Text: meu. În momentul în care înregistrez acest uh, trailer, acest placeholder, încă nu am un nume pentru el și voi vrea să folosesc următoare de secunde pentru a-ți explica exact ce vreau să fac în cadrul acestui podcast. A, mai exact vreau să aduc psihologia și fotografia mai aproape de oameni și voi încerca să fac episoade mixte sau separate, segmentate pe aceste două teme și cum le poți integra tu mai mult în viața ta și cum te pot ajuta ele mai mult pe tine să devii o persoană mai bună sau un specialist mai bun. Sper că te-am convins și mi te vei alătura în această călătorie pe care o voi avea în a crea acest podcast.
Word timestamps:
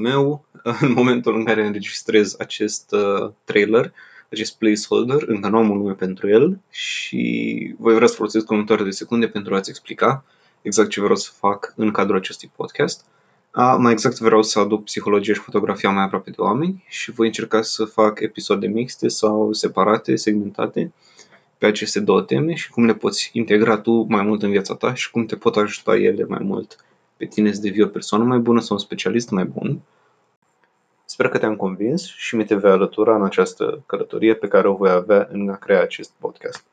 meu. 0.00 0.44
În 0.80 0.92
momentul 0.92 1.34
în 1.34 1.44
care 1.44 1.66
înregistrez 1.66 2.36
acest 2.38 2.92
uh, 2.92 3.30
trailer, 3.44 3.92
acest 4.30 4.58
placeholder, 4.58 5.22
încă 5.26 5.48
nu 5.48 5.58
am 5.58 5.70
un 5.70 5.76
nume 5.76 5.92
pentru 5.92 6.28
el 6.28 6.60
și 6.70 7.74
voi 7.78 7.94
vrea 7.94 8.06
să 8.06 8.14
folosesc 8.14 8.50
următoare 8.50 8.84
de 8.84 8.90
secunde 8.90 9.28
pentru 9.28 9.54
a-ți 9.54 9.70
explica 9.70 10.24
exact 10.62 10.88
ce 10.88 11.00
vreau 11.00 11.16
să 11.16 11.30
fac 11.38 11.72
în 11.76 11.90
cadrul 11.90 12.16
acestui 12.16 12.50
podcast. 12.56 13.04
A, 13.50 13.76
mai 13.76 13.92
exact 13.92 14.18
vreau 14.18 14.42
să 14.42 14.58
aduc 14.58 14.84
psihologia 14.84 15.32
și 15.32 15.40
fotografia 15.40 15.90
mai 15.90 16.04
aproape 16.04 16.30
de 16.30 16.40
oameni 16.40 16.84
și 16.88 17.10
voi 17.10 17.26
încerca 17.26 17.62
să 17.62 17.84
fac 17.84 18.20
episoade 18.20 18.66
mixte 18.66 19.08
sau 19.08 19.52
separate, 19.52 20.16
segmentate 20.16 20.92
pe 21.58 21.66
aceste 21.66 22.00
două 22.00 22.22
teme 22.22 22.54
și 22.54 22.70
cum 22.70 22.84
le 22.84 22.94
poți 22.94 23.30
integra 23.32 23.78
tu 23.78 24.06
mai 24.08 24.22
mult 24.22 24.42
în 24.42 24.50
viața 24.50 24.74
ta 24.74 24.94
și 24.94 25.10
cum 25.10 25.26
te 25.26 25.36
pot 25.36 25.56
ajuta 25.56 25.96
ele 25.96 26.24
mai 26.24 26.40
mult 26.42 26.76
pe 27.20 27.26
tine 27.26 27.52
să 27.52 27.60
devii 27.60 27.82
o 27.82 27.88
persoană 27.88 28.24
mai 28.24 28.38
bună 28.38 28.60
sau 28.60 28.76
un 28.76 28.82
specialist 28.82 29.30
mai 29.30 29.44
bun. 29.44 29.80
Sper 31.04 31.28
că 31.28 31.38
te-am 31.38 31.56
convins 31.56 32.06
și 32.06 32.36
mi 32.36 32.44
te 32.44 32.54
vei 32.54 32.70
alătura 32.70 33.14
în 33.14 33.24
această 33.24 33.82
călătorie 33.86 34.34
pe 34.34 34.48
care 34.48 34.68
o 34.68 34.74
voi 34.74 34.90
avea 34.90 35.28
în 35.32 35.48
a 35.48 35.56
crea 35.56 35.82
acest 35.82 36.12
podcast. 36.18 36.64